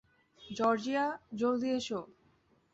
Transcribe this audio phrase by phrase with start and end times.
[0.41, 1.05] Georgia,
[1.33, 1.99] জলদি এসো।